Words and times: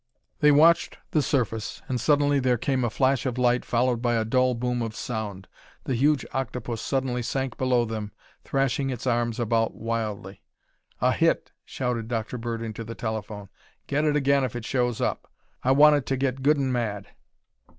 They 0.39 0.51
watched 0.51 0.97
the 1.11 1.21
surface 1.21 1.83
and 1.87 2.01
suddenly 2.01 2.39
there 2.39 2.57
came 2.57 2.83
a 2.83 2.89
flash 2.89 3.27
of 3.27 3.37
light 3.37 3.63
followed 3.63 4.01
by 4.01 4.15
a 4.15 4.25
dull 4.25 4.55
boom 4.55 4.81
of 4.81 4.95
sound. 4.95 5.47
The 5.83 5.93
huge 5.93 6.25
octopus 6.33 6.81
suddenly 6.81 7.21
sank 7.21 7.55
below 7.55 7.85
them, 7.85 8.11
thrashing 8.43 8.89
its 8.89 9.05
arms 9.05 9.39
about 9.39 9.75
wildly. 9.75 10.41
"A 11.01 11.11
hit!" 11.11 11.51
shouted 11.65 12.07
Dr. 12.07 12.39
Bird 12.39 12.63
into 12.63 12.83
the 12.83 12.95
telephone. 12.95 13.49
"Get 13.85 14.03
it 14.03 14.15
again 14.15 14.43
if 14.43 14.55
it 14.55 14.65
shows 14.65 15.01
up. 15.01 15.31
I 15.61 15.69
want 15.71 15.95
it 15.95 16.07
to 16.07 16.17
get 16.17 16.41
good 16.41 16.57
and 16.57 16.73
mad." 16.73 17.09